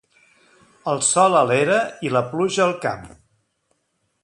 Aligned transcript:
El 0.93 1.01
sol 1.07 1.37
a 1.41 1.43
l'era 1.51 1.77
i 2.09 2.13
la 2.15 2.25
pluja 2.33 2.65
al 2.67 2.75
camp. 2.89 3.07